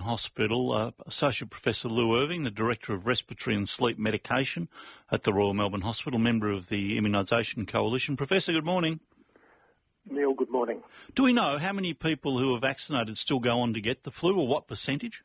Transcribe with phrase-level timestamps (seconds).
[0.00, 4.68] Hospital, uh, Associate Professor Lou Irving, the Director of Respiratory and Sleep Medication
[5.10, 8.16] at the Royal Melbourne Hospital, member of the Immunisation Coalition.
[8.16, 9.00] Professor, good morning.
[10.10, 10.82] Neil, good morning.
[11.14, 14.10] Do we know how many people who are vaccinated still go on to get the
[14.10, 15.22] flu, or what percentage?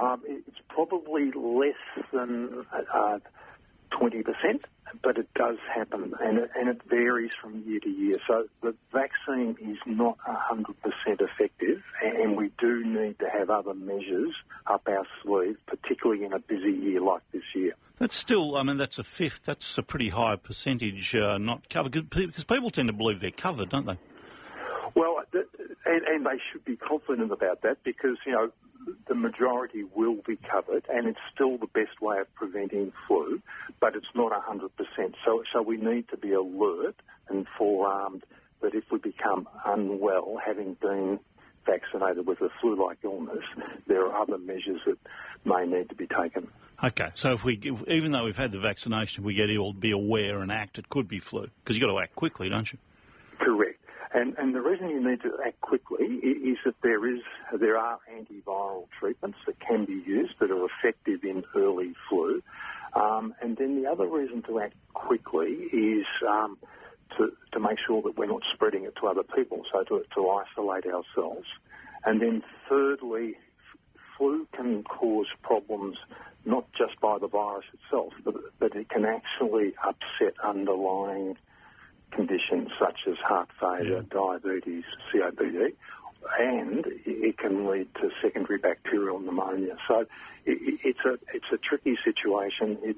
[0.00, 1.74] Um, it's probably less
[2.12, 3.18] than uh,
[3.90, 4.24] 20%,
[5.02, 8.16] but it does happen and it, and it varies from year to year.
[8.26, 10.74] So the vaccine is not 100%
[11.06, 14.34] effective and we do need to have other measures
[14.66, 17.74] up our sleeve, particularly in a busy year like this year.
[17.98, 19.42] That's still, I mean, that's a fifth.
[19.44, 23.70] That's a pretty high percentage uh, not covered because people tend to believe they're covered,
[23.70, 23.98] don't they?
[24.94, 25.16] Well,
[25.84, 28.50] and, and they should be confident about that because, you know,
[29.06, 33.40] the majority will be covered, and it's still the best way of preventing flu,
[33.80, 34.70] but it's not 100%.
[35.24, 36.96] So, so we need to be alert
[37.28, 38.24] and forearmed
[38.62, 41.20] that if we become unwell, having been
[41.66, 43.44] vaccinated with a flu-like illness,
[43.86, 44.98] there are other measures that
[45.44, 46.48] may need to be taken.
[46.82, 50.40] Okay, so if we, even though we've had the vaccination, we get ill, be aware
[50.40, 52.78] and act, it could be flu because you've got to act quickly, don't you?
[53.38, 53.78] Correct.
[54.12, 57.20] And, and the reason you need to act quickly is that there is
[57.58, 62.42] there are antiviral treatments that can be used that are effective in early flu.
[62.94, 66.56] Um, and then the other reason to act quickly is um,
[67.18, 70.28] to, to make sure that we're not spreading it to other people, so to, to
[70.30, 71.46] isolate ourselves.
[72.04, 73.36] And then thirdly,
[74.16, 75.98] flu can cause problems
[76.46, 81.36] not just by the virus itself, but, but it can actually upset underlying
[82.12, 84.02] conditions such as heart failure, yeah.
[84.10, 85.72] diabetes, COPD,
[86.38, 89.76] and it can lead to secondary bacterial pneumonia.
[89.86, 90.06] So
[90.46, 92.78] it's a it's a tricky situation.
[92.82, 92.96] It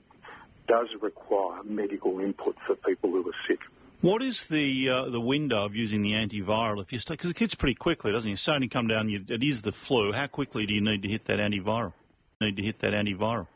[0.67, 3.61] does require medical input for people who are sick.
[4.01, 7.39] What is the uh, the window of using the antiviral if you start because it
[7.39, 8.39] hits pretty quickly, doesn't it?
[8.39, 9.09] Starting to come down.
[9.09, 10.13] You, it is the flu.
[10.13, 11.93] How quickly do you need to hit that antiviral?
[12.41, 13.47] Need to hit that antiviral.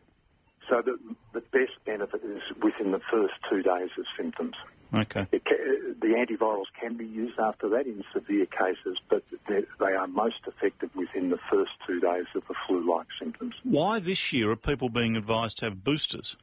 [0.68, 0.98] So the
[1.32, 4.54] the best benefit is within the first two days of symptoms.
[4.94, 5.26] Okay.
[5.30, 10.40] Can, the antivirals can be used after that in severe cases, but they are most
[10.46, 13.54] effective within the first two days of the flu-like symptoms.
[13.62, 16.36] Why this year are people being advised to have boosters?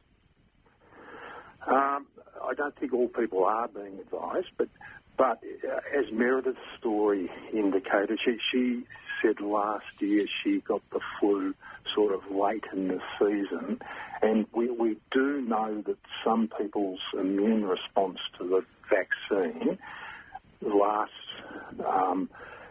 [1.66, 2.06] Um,
[2.44, 4.68] I don't think all people are being advised, but
[5.16, 8.82] but uh, as Meredith's story indicated, she, she
[9.22, 11.54] said last year she got the flu
[11.94, 13.80] sort of late in the season,
[14.22, 19.78] and we, we do know that some people's immune response to the vaccine
[20.60, 21.14] lasts
[21.84, 22.28] um,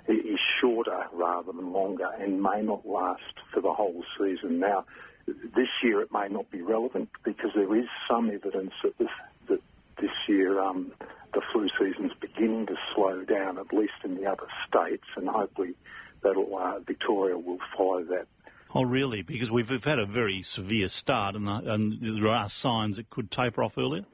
[0.07, 3.21] is shorter rather than longer and may not last
[3.53, 4.59] for the whole season.
[4.59, 4.85] Now,
[5.27, 9.09] this year it may not be relevant because there is some evidence that this,
[9.47, 9.61] that
[9.99, 10.91] this year um,
[11.33, 15.73] the flu season's beginning to slow down, at least in the other states, and hopefully
[16.23, 18.27] that'll uh, Victoria will follow that.
[18.73, 19.21] Oh, really?
[19.21, 23.09] Because we've, we've had a very severe start, and, uh, and there are signs it
[23.09, 24.05] could taper off earlier.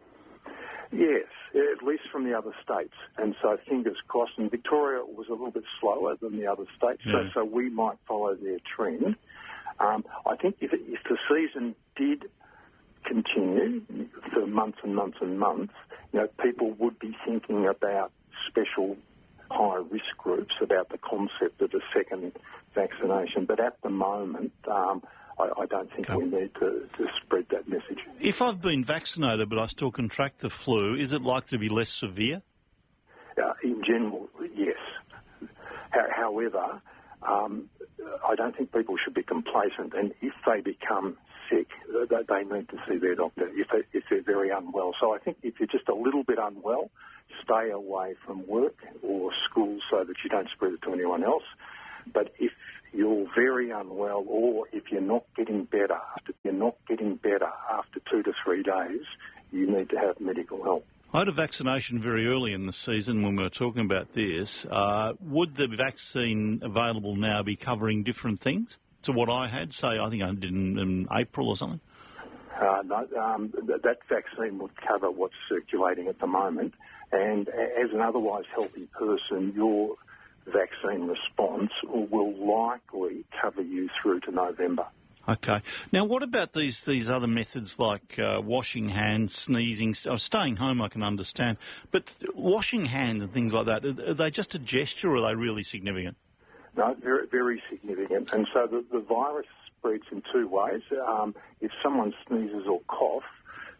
[0.91, 4.33] Yes, at least from the other states, and so fingers crossed.
[4.37, 7.11] And Victoria was a little bit slower than the other states, yeah.
[7.11, 9.15] so, so we might follow their trend.
[9.79, 12.25] Um, I think if, if the season did
[13.07, 13.81] continue
[14.33, 15.73] for months and months and months,
[16.11, 18.11] you know, people would be thinking about
[18.47, 18.97] special
[19.49, 22.33] high risk groups about the concept of a second
[22.75, 23.45] vaccination.
[23.45, 25.03] But at the moment, um,
[25.39, 26.17] I, I, don't think okay.
[26.17, 27.99] we need to, to, spread that message.
[28.19, 31.69] If I've been vaccinated but I still contract the flu, is it likely to be
[31.69, 32.41] less severe?
[33.41, 34.77] Uh, in general, yes.
[35.91, 36.81] However,
[37.21, 37.69] um,
[38.27, 41.17] I don't think people should be complacent, and if they become
[41.49, 44.93] sick, they need to see their doctor if, they, if they're very unwell.
[44.99, 46.89] So I think if you're just a little bit unwell,
[47.43, 51.43] stay away from work or school so that you don't spread it to anyone else.
[52.13, 52.51] But if
[52.93, 57.99] you're very unwell or if you're not getting better, if you're not getting better after
[58.09, 59.05] two to three days,
[59.51, 60.85] you need to have medical help.
[61.13, 64.65] I had a vaccination very early in the season when we were talking about this.
[64.65, 69.73] Uh, would the vaccine available now be covering different things to what I had?
[69.73, 71.81] Say, I think I did in, in April or something.
[72.59, 76.73] Uh, no, um, that vaccine would cover what's circulating at the moment.
[77.11, 79.95] And as an otherwise healthy person, your
[80.45, 84.87] vaccine response will likely cover you through to November.
[85.29, 85.61] Okay.
[85.91, 90.81] Now, what about these these other methods like uh, washing hands, sneezing, oh, staying home?
[90.81, 91.57] I can understand,
[91.91, 95.35] but washing hands and things like that are they just a gesture, or are they
[95.35, 96.15] really significant?
[96.77, 98.29] No, very very significant.
[98.31, 99.47] And so the, the virus
[99.79, 100.81] spreads in two ways.
[101.07, 103.25] Um, if someone sneezes or coughs,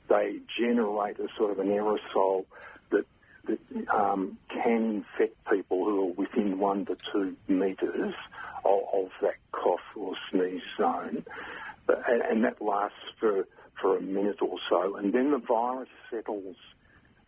[0.10, 2.46] they generate a sort of an aerosol
[2.92, 3.06] that
[3.46, 3.60] that
[3.94, 8.16] um, can infect people who are within one to two metres
[8.66, 11.24] of, of that cough or sneeze zone,
[11.86, 13.48] but, and, and that lasts for,
[13.80, 16.56] for a minute or so, and then the virus settles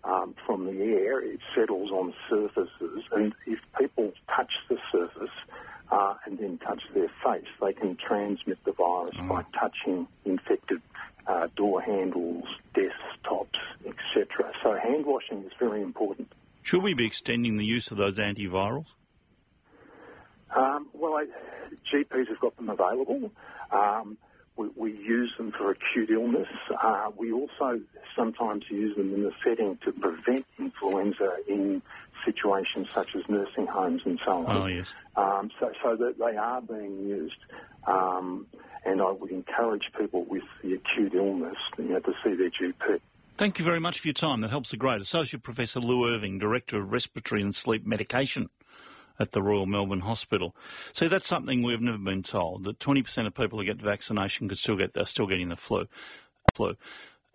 [0.03, 5.29] um, from the air, it settles on surfaces, and if people touch the surface
[5.91, 9.27] uh, and then touch their face, they can transmit the virus Mm.
[9.29, 10.81] by touching infected
[11.27, 14.51] uh, door handles, desktops, etc.
[14.63, 16.31] So hand washing is very important.
[16.63, 18.85] Should we be extending the use of those antivirals?
[20.55, 21.25] Um, well, I,
[21.93, 23.31] GPs have got them available.
[23.71, 24.17] Um,
[24.59, 26.47] we, we use them for acute illness.
[26.83, 27.79] Uh, we also
[28.15, 31.81] sometimes use them in the setting to prevent influenza in
[32.25, 34.57] situations such as nursing homes and so on.
[34.57, 34.91] Oh, yes.
[35.15, 37.38] Um, so, so that they are being used.
[37.88, 38.47] Um,
[38.85, 43.00] and I would encourage people with the acute illness you know, to see their GP.
[43.38, 44.41] Thank you very much for your time.
[44.41, 45.01] That helps a great.
[45.01, 48.50] Associate Professor Lou Irving, Director of Respiratory and Sleep Medication
[49.19, 50.56] at the Royal Melbourne Hospital.
[50.94, 54.48] So that's something we've never been told that 20% of people who get the vaccination
[54.48, 55.88] could still get are still getting the flu.
[56.54, 56.75] Flu.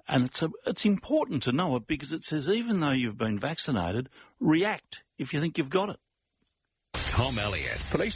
[0.09, 3.39] And it's a, it's important to know it because it says even though you've been
[3.39, 4.09] vaccinated,
[4.39, 6.01] react if you think you've got it.
[7.15, 7.89] Tom Elliott.
[7.93, 8.13] Police